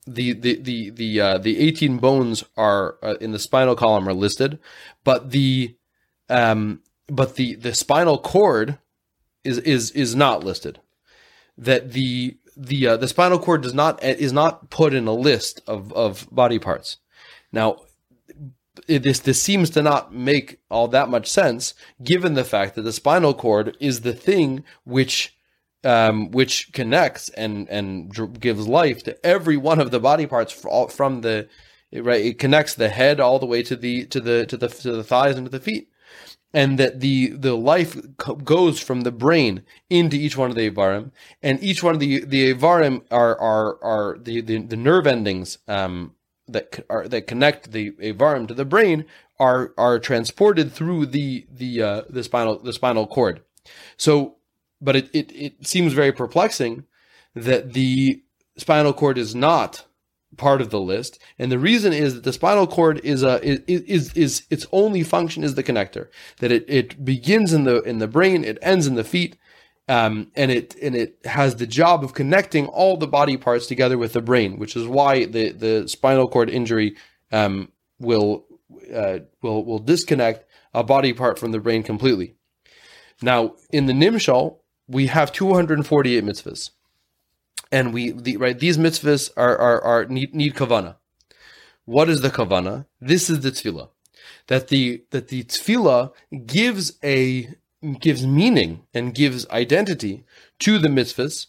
[0.06, 4.14] the the the the uh, the 18 bones are uh, in the spinal column are
[4.14, 4.58] listed,
[5.02, 5.76] but the
[6.28, 8.78] um, but the the spinal cord
[9.44, 10.80] is is is not listed.
[11.56, 15.62] That the the uh, the spinal cord does not is not put in a list
[15.66, 16.98] of of body parts.
[17.52, 17.78] Now,
[18.86, 22.92] this this seems to not make all that much sense, given the fact that the
[22.92, 25.36] spinal cord is the thing which
[25.84, 31.20] um, which connects and and gives life to every one of the body parts from
[31.20, 31.48] the
[31.92, 32.24] right.
[32.24, 35.04] It connects the head all the way to the to the to the to the
[35.04, 35.88] thighs and to the feet,
[36.52, 37.96] and that the the life
[38.44, 41.10] goes from the brain into each one of the avarim,
[41.42, 45.58] and each one of the the avarim are are are the the, the nerve endings
[45.68, 46.14] um,
[46.48, 49.04] that are that connect the avarim to the brain
[49.38, 53.42] are are transported through the the uh, the spinal the spinal cord.
[53.96, 54.36] So,
[54.80, 56.84] but it, it it seems very perplexing
[57.34, 58.22] that the
[58.56, 59.86] spinal cord is not
[60.36, 63.82] part of the list, and the reason is that the spinal cord is a is
[63.82, 66.08] is, is its only function is the connector.
[66.40, 69.36] That it it begins in the in the brain, it ends in the feet,
[69.88, 73.98] um, and it and it has the job of connecting all the body parts together
[73.98, 76.96] with the brain, which is why the the spinal cord injury
[77.32, 78.46] um, will
[78.94, 82.34] uh, will will disconnect a body part from the brain completely.
[83.22, 84.58] Now, in the Nimshal,
[84.88, 86.70] we have 248 mitzvahs,
[87.72, 90.96] and we the, right these mitzvahs are are, are need, need kavana.
[91.84, 92.86] What is the kavana?
[93.00, 93.88] This is the tefillah.
[94.46, 96.12] That the that the tefillah
[96.46, 97.54] gives a
[98.00, 100.24] gives meaning and gives identity
[100.60, 101.46] to the mitzvahs,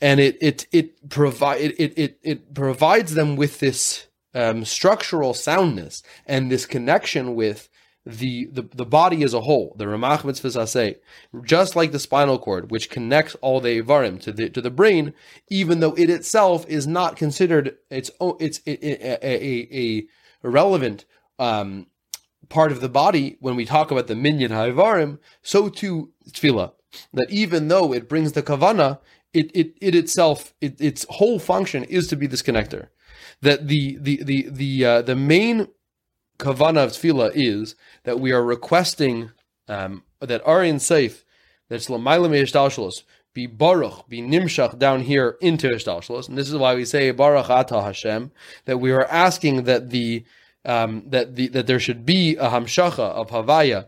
[0.00, 6.02] and it it it provide it it it provides them with this um, structural soundness
[6.26, 7.70] and this connection with
[8.06, 9.74] the, the the body as a whole.
[9.76, 10.98] The Ramach mitzvahs say,
[11.42, 15.12] just like the spinal cord, which connects all the ivarim to the to the brain,
[15.48, 20.06] even though it itself is not considered its it's a, a, a,
[20.44, 21.04] a relevant
[21.40, 21.88] um,
[22.48, 26.72] part of the body, when we talk about the minyan haivarim, so too tefillah.
[27.12, 29.00] That even though it brings the kavana,
[29.34, 32.88] it it, it itself, it, its whole function is to be this connector.
[33.42, 35.68] That the the the the uh, the main
[36.38, 37.74] kavana of tefillah is
[38.04, 39.30] that we are requesting
[39.68, 41.24] um, that Aryan Seif,
[41.68, 43.02] that's Lamaila Me'eshdalshalos,
[43.36, 46.28] be Baruch, be Nimshach down here into Eshdalshalos.
[46.28, 48.32] And this is why we say Baruch Ata Hashem,
[48.64, 50.24] that we are asking that the
[50.64, 53.86] um, that the that there should be a hamshacha of Havaya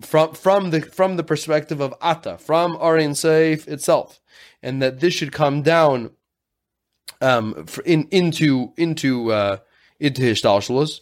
[0.00, 4.20] from from the from the perspective of Ata, from Aryan Seif itself,
[4.62, 6.12] and that this should come down
[7.20, 9.58] um, in into into uh,
[9.98, 11.00] into Hishdalshalos.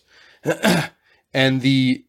[1.34, 2.04] and the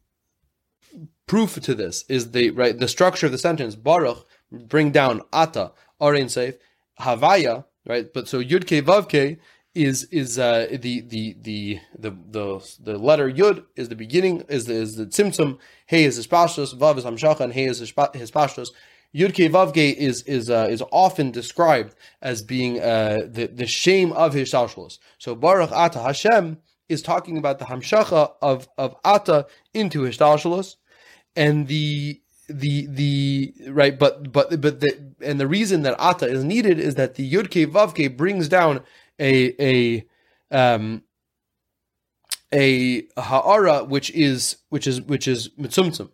[1.28, 5.72] proof to this is the right the structure of the sentence Baruch bring down Ata
[6.02, 6.58] Aryan Seif
[7.00, 8.12] Havaya right.
[8.14, 9.40] But so Yud Ke Vav Ke
[9.76, 14.66] is is uh, the, the the the the the letter Yud is the beginning is
[14.66, 18.70] the is the Tzimtzum Hey is Hispashtos Vav is Hamshacha and Hey is Hispashtos
[19.14, 23.68] Yud Ke Vav Ke is is uh, is often described as being uh, the the
[23.68, 24.98] shame of his Hishtalshalos.
[25.20, 26.58] So Baruch Ata Hashem
[26.90, 30.76] is talking about the Hamshacha of of Ata into Hishtalshalos,
[31.36, 36.44] and the the the right but but but the and the reason that ata is
[36.44, 38.82] needed is that the yud ke vav ke brings down
[39.20, 40.06] a a
[40.52, 41.04] um
[42.52, 46.10] a ha'ara which is which is which is mitzumtzum.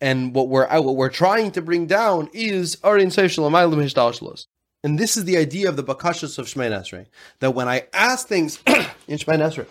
[0.00, 4.46] And what we're what we're trying to bring down is arin seishalamaylim
[4.84, 7.06] and this is the idea of the bakashas of Shemay Esrei
[7.40, 9.66] that when I ask things in Shemay Esrei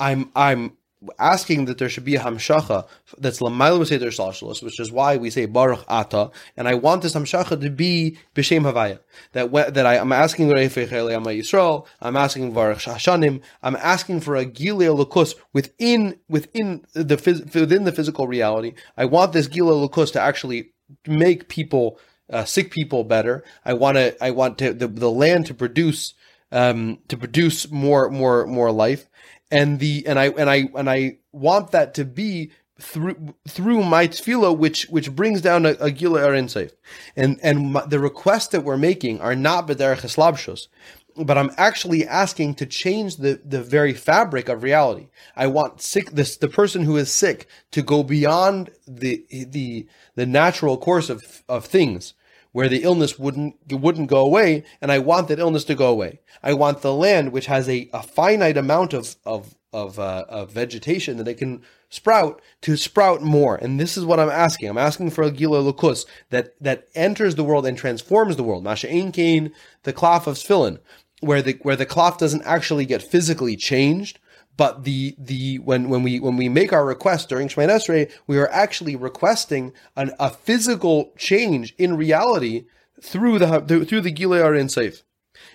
[0.00, 0.76] I'm I'm
[1.18, 2.86] asking that there should be a hamshacha
[3.18, 7.14] that's lamayl b'seder shalshalos, which is why we say baruch ata, and I want this
[7.14, 9.00] hamshacha to be b'shem havaya.
[9.32, 14.96] That that I, am asking Yisrael, I'm asking baruch shashanim, I'm asking for a gilei
[14.96, 17.16] lukus within within the
[17.54, 18.74] within the physical reality.
[18.96, 20.72] I want this gilei lukus to actually
[21.06, 21.98] make people
[22.32, 23.44] uh, sick people better.
[23.64, 26.14] I want to I want to the, the land to produce
[26.52, 29.08] um, to produce more more more life
[29.50, 34.08] and the and I and I and I want that to be through through my
[34.08, 36.72] tefillah, which which brings down a, a gila erin safe,
[37.16, 40.68] and and my, the requests that we're making are not b'derech eslabshus,
[41.16, 45.08] but I'm actually asking to change the the very fabric of reality.
[45.36, 49.86] I want sick this the person who is sick to go beyond the the
[50.16, 52.14] the natural course of of things
[52.54, 56.20] where the illness wouldn't wouldn't go away, and I want that illness to go away.
[56.40, 60.52] I want the land which has a, a finite amount of of of, uh, of
[60.52, 63.56] vegetation that it can sprout to sprout more.
[63.56, 64.68] And this is what I'm asking.
[64.68, 68.62] I'm asking for a gila lukus that that enters the world and transforms the world.
[68.62, 69.52] Masha Kain,
[69.82, 70.78] the cloth of Sphilin,
[71.18, 74.20] where the where the cloth doesn't actually get physically changed,
[74.56, 78.38] but the the when when we when we make our request during Shemay Esrei, we
[78.38, 82.66] are actually requesting an, a physical change in reality
[83.02, 85.02] through the through the Gilei Arin Seif.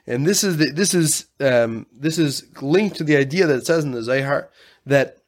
[0.06, 3.66] And this is the, this is um, this is linked to the idea that it
[3.66, 4.50] says in the Zohar
[4.86, 5.19] that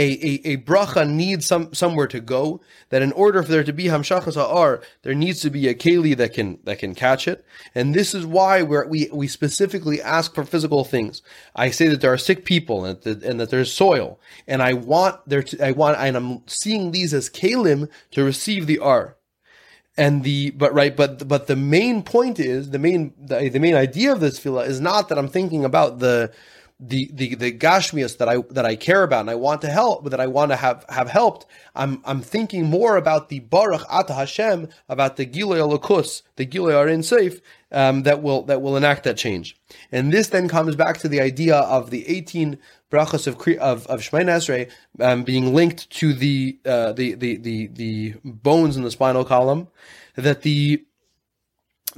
[0.00, 2.60] a, a, a bracha needs some somewhere to go.
[2.88, 6.16] That in order for there to be hamshachas ha'ar, there needs to be a keli
[6.16, 7.44] that can that can catch it.
[7.74, 11.20] And this is why we we we specifically ask for physical things.
[11.54, 14.72] I say that there are sick people and that, and that there's soil, and I
[14.72, 19.16] want there to I want and I'm seeing these as kalim to receive the ar.
[19.98, 23.74] And the but right but but the main point is the main the, the main
[23.74, 26.32] idea of this fila is not that I'm thinking about the
[26.80, 30.08] the the the gashmias that I that I care about and I want to help,
[30.08, 31.46] that I want to have have helped.
[31.74, 36.72] I'm I'm thinking more about the baruch ata Hashem, about the gilei alakus, the gilei
[36.72, 39.58] arin safe um, that will that will enact that change.
[39.92, 42.58] And this then comes back to the idea of the 18
[42.90, 44.70] brachas of of of Shemay Esrei
[45.00, 49.68] um, being linked to the, uh, the the the the bones in the spinal column,
[50.16, 50.84] that the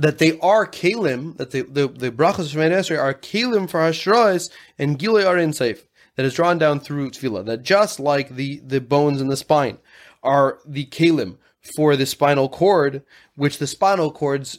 [0.02, 4.98] that they are kalim, that the, the, brachas Shemay Esrei are kalim for hashrois and
[4.98, 5.86] gilei are in safe,
[6.16, 9.78] that is drawn down through tefillah, that just like the, the bones in the spine
[10.24, 11.38] are the kalim
[11.76, 13.04] for the spinal cord,
[13.36, 14.58] which the spinal cord's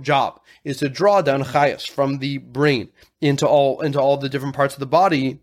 [0.00, 2.88] job is to draw down chayas from the brain
[3.20, 5.40] into all into all the different parts of the body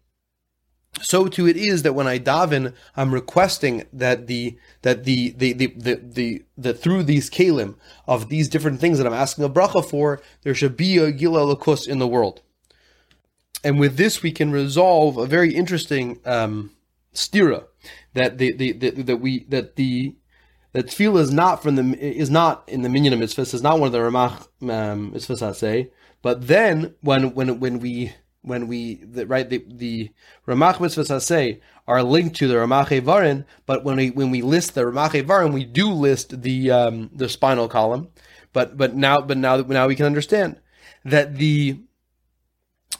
[1.01, 5.53] so too it is that when I daven, I'm requesting that the that the the
[5.53, 7.75] the the, the, that through these kalim
[8.07, 11.55] of these different things that I'm asking a bracha for, there should be a gila
[11.55, 12.41] lakus in the world.
[13.63, 16.71] And with this, we can resolve a very interesting um,
[17.13, 17.65] stira
[18.13, 20.15] that the, the, the that we that the
[20.73, 23.87] that tefillah is not from the is not in the minyan mitzvahs is not one
[23.87, 25.91] of the ramach um, mitzvahs I say.
[26.21, 28.13] But then when when when we
[28.43, 30.11] when we the, right the the
[30.47, 34.81] Ramach say are linked to the Ramach Varin, but when we when we list the
[34.81, 38.09] Ramach Varin, we do list the um, the spinal column.
[38.51, 40.59] But but now but now now we can understand
[41.03, 41.79] that the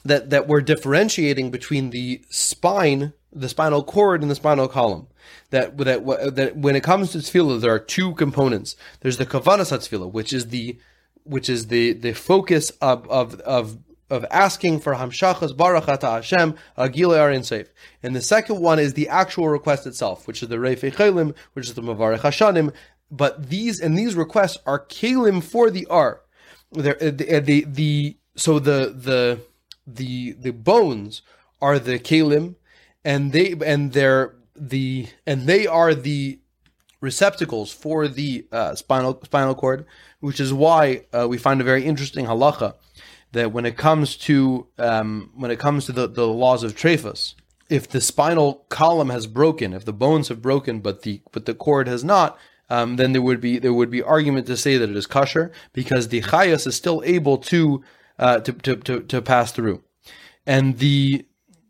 [0.04, 5.08] that that we're differentiating between the spine, the spinal cord, and the spinal column.
[5.50, 8.76] That that that when it comes to tefillah, there are two components.
[9.00, 10.78] There's the kavanas tefillah, which is the
[11.24, 13.78] which is the the focus of of of
[14.10, 17.68] of asking for Hamshachas Barachata Hashem Agila Arin Seif.
[18.02, 21.68] And the second one is the actual request itself, which is the Reifei Chelim, which
[21.68, 22.72] is the Mavarech Hashanim.
[23.10, 26.20] But these and these requests are Kalim for the R.
[26.72, 29.40] The, the, the, the so the the
[29.86, 31.22] the the bones
[31.60, 32.56] are the Kalim,
[33.04, 36.40] and they and they're the and they are the
[37.00, 39.86] receptacles for the uh, spinal spinal cord,
[40.20, 42.74] which is why uh, we find a very interesting halacha
[43.34, 47.34] that when it comes to um, when it comes to the, the laws of trephus,
[47.68, 51.54] if the spinal column has broken, if the bones have broken, but the but the
[51.54, 52.38] cord has not,
[52.70, 55.52] um, then there would be there would be argument to say that it is kosher
[55.72, 57.82] because the chayas is still able to,
[58.18, 59.82] uh, to, to, to to pass through,
[60.46, 61.26] and the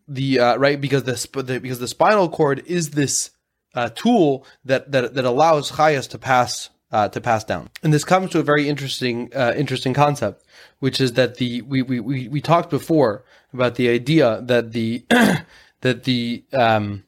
[0.06, 3.30] the uh, right because the, the, because the spinal cord is this
[3.74, 7.68] uh, tool that that that allows chayas to pass uh, to pass down.
[7.82, 10.44] And this comes to a very interesting uh, interesting concept,
[10.78, 15.04] which is that the we, we, we, we talked before about the idea that the
[15.80, 17.02] that the um,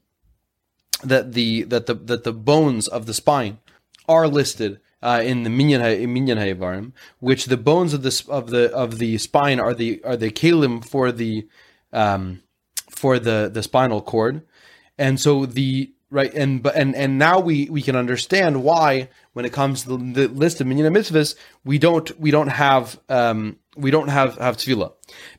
[1.05, 3.59] that the that the that the bones of the spine
[4.09, 5.81] are listed uh, in the minyan
[6.13, 10.17] minyan ha'ivarim, which the bones of the of the of the spine are the are
[10.17, 11.47] the kalim for the
[11.93, 12.43] um,
[12.91, 14.43] for the the spinal cord,
[14.99, 19.45] and so the right and but and and now we we can understand why when
[19.45, 21.35] it comes to the, the list of minyan mitzvahs
[21.65, 24.93] we don't we don't have um we don't have have tefillah.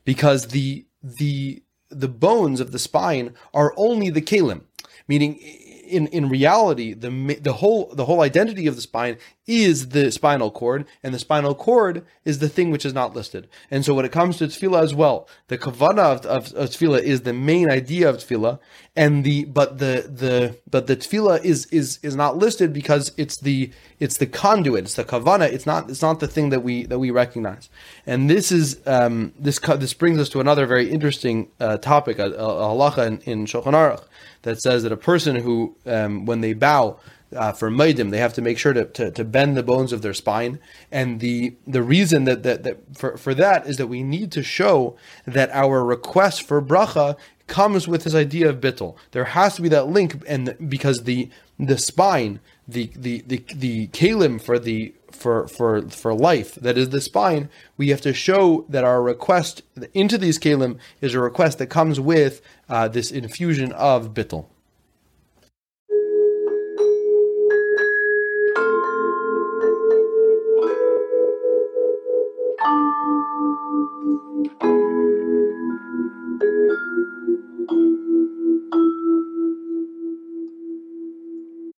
[0.04, 4.62] Because the the the bones of the spine are only the kalim.
[5.06, 5.40] Meaning
[5.88, 7.10] in in reality, the
[7.40, 9.16] the whole the whole identity of the spine
[9.46, 13.48] is the spinal cord, and the spinal cord is the thing which is not listed.
[13.70, 17.00] And so, when it comes to tefillah as well, the kavana of, of, of tefillah
[17.00, 18.58] is the main idea of tefillah,
[18.94, 23.40] and the but the the but the tefillah is is is not listed because it's
[23.40, 25.50] the it's the conduit, it's the kavana.
[25.50, 27.70] It's not it's not the thing that we that we recognize.
[28.06, 32.26] And this is um, this this brings us to another very interesting uh, topic, a,
[32.26, 34.04] a, a halacha in, in Shulchan Aruch
[34.42, 36.98] that says that a person who, um, when they bow
[37.34, 40.02] uh, for maidim, they have to make sure to, to, to, bend the bones of
[40.02, 40.58] their spine.
[40.90, 44.42] And the the reason that, that, that for, for that is that we need to
[44.42, 47.16] show that our request for bracha
[47.46, 48.96] comes with this idea of bittel.
[49.12, 51.28] There has to be that link, and because the
[51.58, 56.90] the spine, the the the, the kalim for the for for for life that is
[56.90, 59.62] the spine, we have to show that our request
[59.92, 64.46] into these kalim is a request that comes with uh, this infusion of bittel.